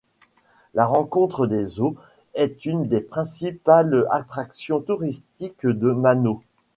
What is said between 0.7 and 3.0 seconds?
La rencontre des Eaux est une